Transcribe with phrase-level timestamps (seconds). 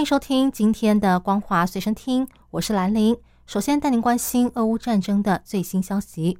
[0.00, 3.14] 欢迎收听今天的《光华随身听》，我是兰玲。
[3.44, 6.38] 首先带您关心俄乌战争的最新消息。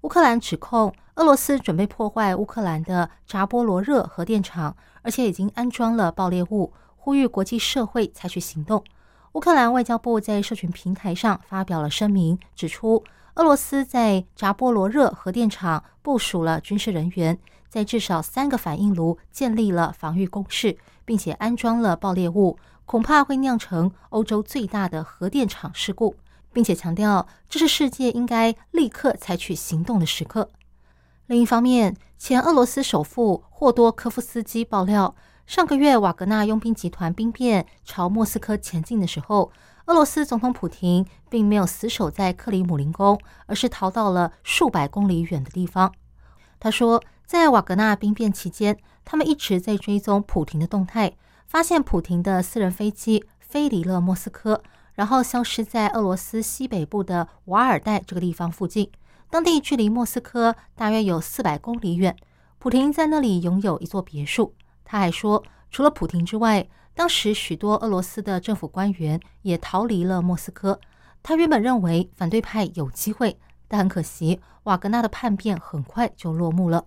[0.00, 8.82] 乌克兰指控俄罗斯准备破坏乌克兰的扎波罗热核电厂，而且已经安装了爆裂物，呼吁国际社会采取行动。
[9.34, 13.04] 乌克兰外交部在社群平台上发表了声明，指出
[13.36, 26.16] 俄罗斯在扎波罗热核电厂部署了军事人员，在至少三个反应炉建立了防御工事，并且安装了爆裂物，恐怕会酿成欧洲最大的核电厂事故。
[26.54, 30.50] 并且强调，这是世界应该立刻采取行动的时刻。
[31.24, 35.14] 另一方面，前俄罗斯首富霍多科夫斯基爆料，
[35.46, 39.50] 上个月瓦格纳佣兵集团兵变朝莫斯科前进的时候，
[39.86, 45.90] 俄罗斯总统普京并没有死守在克里姆林宫，而是逃到了数百公里远的地方。
[46.60, 54.62] 他说，在瓦格纳兵变期间，他们一直在追踪普廷的动态，发现普廷的私人飞机飞离了莫斯科。
[54.94, 58.90] 然后消失在俄罗斯西北部的瓦尔代这个地方附近，
[59.30, 62.14] 当地距离莫斯科大约有四百公里远。
[62.58, 64.54] 普廷在那里拥有一座别墅。
[64.84, 70.78] 他还说，除了普廷之外，当时许多俄罗斯的政府官员也逃离了莫斯科。
[71.22, 76.84] 他原本认为反对派有机会，但很可惜，瓦格纳的叛变很快就落幕了。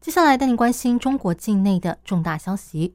[0.00, 2.94] 接下来带你关心中国境内的重大消息。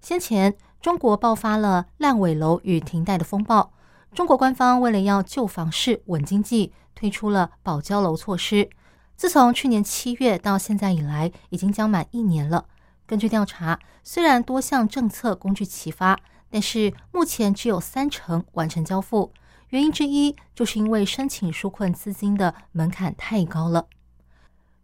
[0.00, 0.54] 先前。
[0.80, 3.72] 中国爆发了烂尾楼与停贷的风暴。
[4.12, 8.68] 中国官方为了要救房市、稳经济，推出了保交楼措施。
[9.14, 12.66] 自从去年七月到现在以来，已经将满一年了。
[13.06, 16.18] 根据调查，虽然多项政策工具齐发，
[16.50, 19.32] 但是目前只有三成完成交付。
[19.68, 23.86] 原因之一就是因为申请纾困资金的门槛太高了。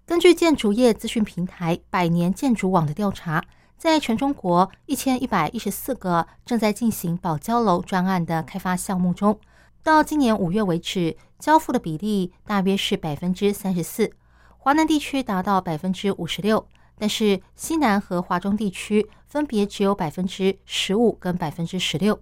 [0.08, 3.44] 根据建筑业资讯平台百年建筑网的调查。
[3.76, 9.38] 在全中国一千一百一十四个正在进行保交楼专案的开发项目中，
[9.82, 14.10] 到今年五月为止，交付的比例大约是百分之三十四，
[14.56, 16.66] 华南地区达到百分之五十六，
[16.98, 22.18] 但是西南和华中地区分别只有百分之十五跟百分之十六。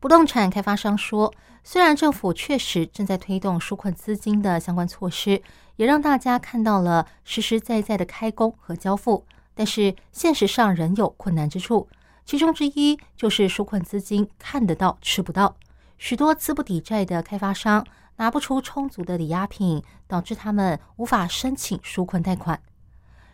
[0.00, 5.42] 不动产开发商说，虽然政府确实正在推动纾困资金的相关措施，
[5.74, 9.24] 也让大家看到了实实在在的开工和交付。
[9.54, 11.88] 但是现实上仍有困难之处，
[12.24, 15.56] 其中之一就是纾困资金看得到吃不到，
[15.98, 17.84] 许多资不抵债的开发商
[18.18, 22.60] 拿不出充足的抵押品，导致他们无法申请纾困贷款。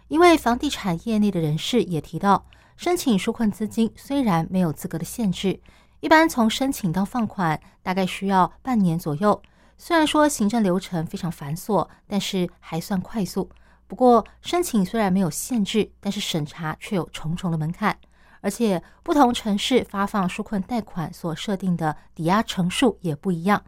[0.08, 2.46] 一位房地产业内的人士也提到，
[2.78, 5.60] 申请纾困资金虽然没有资格的限制，
[6.04, 9.40] 一般从申请到放款大概需要半年左右。
[9.78, 13.48] 虽然说行政流程非常繁琐，但是还算快速。
[13.86, 17.96] 不过，申请虽然没有限制，但是审查却有重重的门槛，
[18.42, 23.64] 而且不同城市发放纾困贷款所设定的抵押成数也不一样。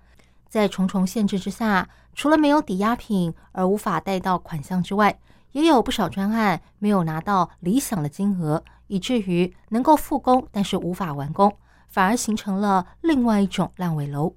[0.47, 5.19] 在重重限制之下，除了没有抵押品而无法贷到款项之外，
[5.53, 11.57] 也有不少专案没有拿到理想的金额，以至于能够复工，但是无法完工，
[11.97, 14.35] 反而形成了另外一种烂尾楼。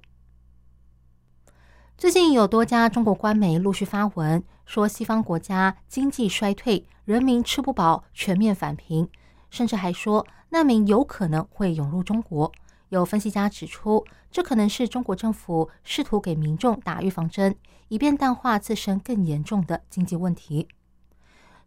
[1.98, 9.06] 最近有多家中国官媒陆续发文说，西方国家经济衰退，人民吃不饱，全面返贫，
[9.50, 12.50] 甚至还说难民有可能会涌入中国。
[12.88, 17.54] 有分析家指出，这可能是中国政府试图给民众打预防针，
[17.88, 20.66] 以便淡化自身更严重的经济问题。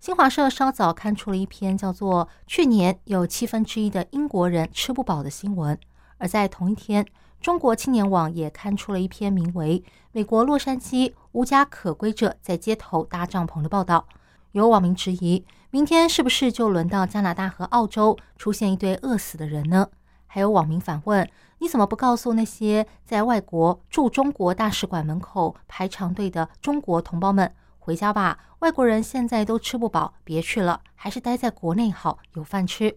[0.03, 5.79] 新华社稍早刊出了一篇叫做《去年有七分之一的英国人吃不饱》的新闻，
[6.17, 7.05] 而在同一天。
[7.39, 9.79] 中国青年网也刊出了一篇名为
[10.11, 14.05] 《美国洛杉矶无家可归者在街头搭帐篷》的报道。
[14.51, 19.87] 有网民质疑，明天是不是就轮到加拿大和澳洲出现一堆饿死的人呢？
[20.27, 21.25] 还有网民反问：
[21.59, 27.49] 你怎么不告诉那些在外国驻中国大使馆门口排长队的中国同胞们，
[27.83, 28.39] 回家吧？
[28.59, 32.95] 外国人现在都吃不饱，别去了，还是待在国内好，有饭吃。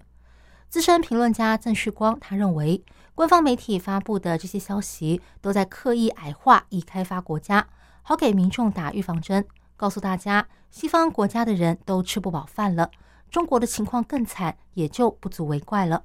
[0.69, 2.85] 资深评论家郑旭光他认为。
[3.13, 7.67] 官方媒体发布的这些消息，都在刻意矮化已开发国家，
[8.03, 9.45] 好给民众打预防针，
[9.75, 12.91] 告诉大家西方国家的人都吃不饱饭了，
[13.31, 16.05] 中国的情况更惨，也就不足为怪了。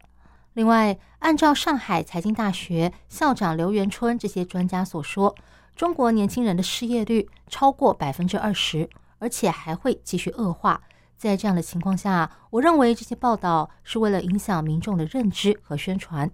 [0.54, 5.36] 另外，按照上海财经大学校长刘元春这些专家所说，
[5.76, 8.90] 中国年轻人的失业率超过百分之二十，
[9.20, 10.82] 而且还会继续恶化。
[11.18, 16.30] 在这样的情况下，我认为这些报道是为了影响民众的认知和宣传。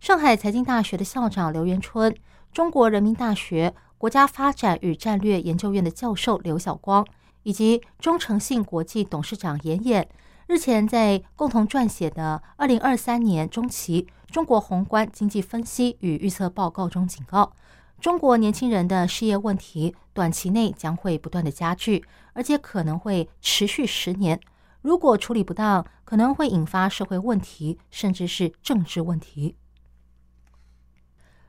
[0.00, 2.14] 上海财经大学的校长刘元春、
[2.52, 7.06] 中国人民大学国家发展与战略研究院的教授刘晓光
[7.44, 10.06] 以及中诚信国际董事长严严。
[10.46, 17.52] 日前在共同撰写的《二零二三年中期中国宏观经济分析与预测报告》中警告，
[18.00, 22.04] 中国年轻人的失业问题短期内将会不断的加剧，
[22.34, 24.38] 而且可能会持续十年。
[24.82, 29.56] 如果处理不当，可能会引发社会问题，甚至是政治问题。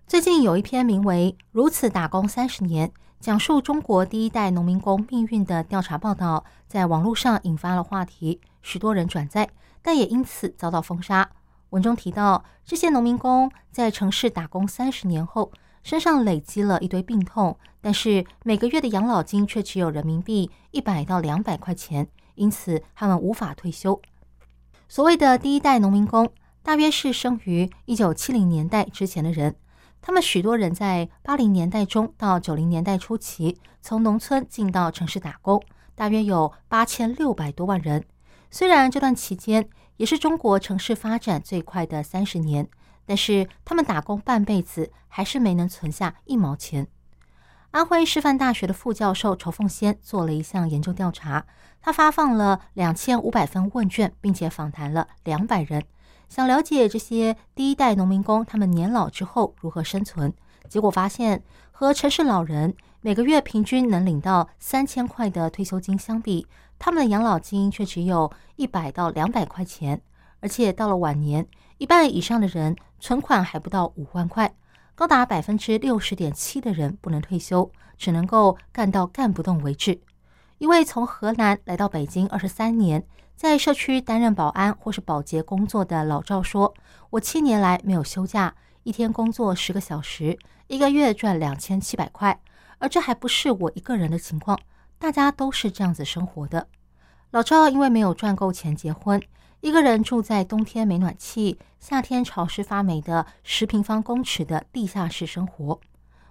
[0.08, 2.88] 最近有一篇名为《如此打工三十年》。
[3.20, 9.50] 讲述中国第一代农民工命运的调查报道，在网络上引发了话题，许多人转载，
[9.82, 11.28] 但也因此遭到封杀。
[11.72, 15.52] 文中提到，这些农民工在城市打工三十年后，
[15.84, 24.02] 身上累积了一堆病痛，但是每个月的养老金却只有人民币一百到两百块钱，因此他们无法退休。
[24.88, 26.30] 所谓的第一代农民工，
[26.64, 29.56] 大约是生于一九七零年代之前的人。
[30.02, 35.62] 他们许多人在八零年代中到九零年代初期从农村进到城市打工，
[35.96, 38.06] 大约有八千六百多万人。
[38.50, 42.70] 虽然这段期间也是中国城市发展最快的三十年，
[43.08, 46.86] 但是他们打工半辈子还是没能存下一毛钱。
[47.72, 51.46] 安徽师范大学的副教授仇凤仙做了一项研究调查，
[51.82, 55.84] 他发放了两千五百份问卷，并且访谈了两百人。
[56.30, 60.34] 想了解这些第一代农民工他们年老之后如何生存，
[60.68, 66.46] 结果发现和城市老人每个月平均能领到三千块的退休金相比，
[66.80, 70.02] 他们的养老金却只有一百到两百块钱，
[70.40, 74.54] 而且到了晚年，一半以上的人存款还不到五万块，
[74.96, 80.00] 高达百分之六十点七的人不能退休，只能够干到干不动为止。
[80.58, 83.06] 一位从河南来到北京二十三年。
[83.36, 86.74] 在社区担任保安或是保洁工作的老赵说
[87.12, 92.42] ：“我七年来没有休假，一天工作十个小时，一个月赚两千七百块。
[92.80, 94.60] 而这还不是我一个人的情况，
[94.98, 96.68] 大家都是这样子生活的。”
[97.30, 99.22] 老赵因为没有赚够钱结婚，
[99.62, 105.80] 一个人住在冬天没暖气、夏天潮湿发霉的十平方公尺的地下室生活。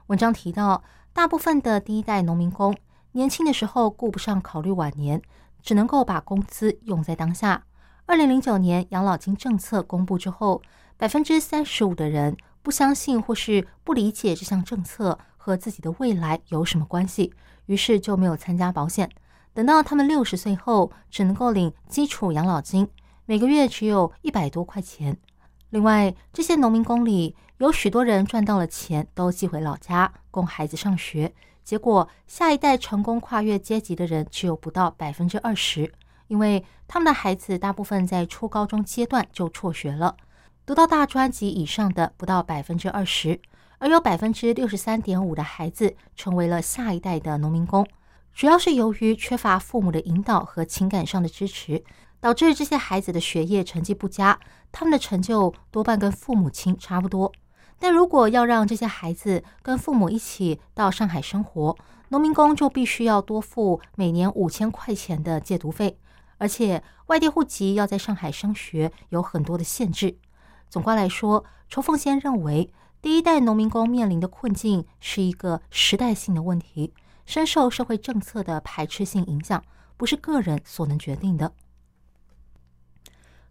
[0.07, 0.83] 文章提到，
[1.13, 2.77] 大部分的第一代农民工
[3.13, 5.23] 年轻的时候顾不上考虑晚年。
[5.63, 7.65] 只能够把工资用在当下。
[8.05, 10.63] 二零零九年养老金政策公布之后，
[10.97, 17.35] 百分之三十五的人不相信或是不理解这项政策和自己的未来有什么关系，
[17.65, 19.11] 于是就没有参加保险。
[19.53, 22.89] 等到他们六十岁后，只能够领基础养老金，
[23.29, 25.17] 每个月只有一百多块钱。
[25.71, 31.35] 另外，这些农民工里有许多人赚到了钱，都寄回老家供孩子上学。
[31.65, 35.93] 结果，下一代成功跨越阶级的人只有不到百分之二十，
[36.29, 40.17] 因为他们的孩子大部分在初高中阶段就辍学了。
[40.65, 43.41] 读到大专及以上的不到百分之二十，
[43.79, 47.85] 而有百分之六十三点五的孩子成为了下一代的农民工。
[48.33, 51.83] 主要是由于缺乏父母的引导和情感上的支持，
[52.21, 54.39] 导致这些孩子的学业成绩不佳，
[54.73, 57.33] 他们的成就多半跟父母亲差不多。
[57.79, 61.77] 但如果要让这些孩子跟父母一起到上海生活，
[62.09, 65.99] 农民工就必须要多付每年五千块钱的借读费，
[66.39, 70.17] 而且外地户籍要在上海升学有很多的限制。
[70.71, 76.95] 总观来说，仇凤仙认为，第一代农民工面临的困境是一个时代性的问题，
[77.27, 79.63] 深受社会政策的排斥性影响，
[79.97, 81.53] 不是个人所能决定的。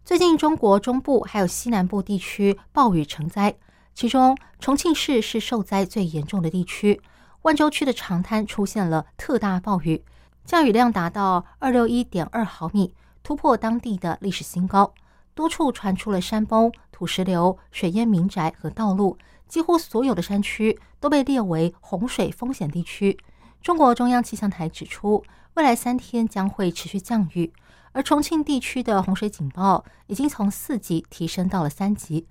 [0.06, 3.52] 最近，中国中部还有西南部地区暴雨成灾。
[3.92, 7.02] 其中，重庆市是受灾最严重的地区。
[7.42, 10.04] 万州区的长滩出现了特大暴雨，
[10.44, 12.94] 降雨量达到二六一点二毫米，
[13.24, 14.94] 突破当地的历史新高。
[15.34, 23.18] 多处传出了山崩、土石流、水淹民宅和道路，几乎所有的山区都被列为洪水风险地区。
[23.60, 27.52] 中国中央气象台指出，未来三天将会持续降雨，
[27.96, 32.26] 而重庆地区的洪水警报已经从四级提升到了三级。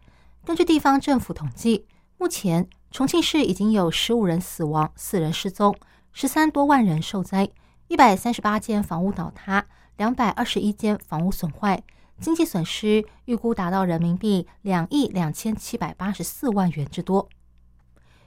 [0.45, 1.87] 根据地方政府统计，
[2.19, 5.75] 目前重庆市已经有十五人死亡、四人失踪、
[6.13, 7.49] 十三多万人受灾、
[7.87, 9.65] 一百三十八间房屋倒塌、
[9.97, 11.81] 两百二十一间房屋损坏，
[12.21, 17.27] 经济损失预估达到人民币两亿两千七百八十四万元之多。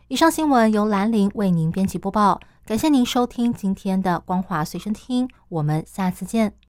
[0.09, 6.68] 以上新闻由兰陵为您编辑播报，感谢您收听今天的光华随身听，我们下次见。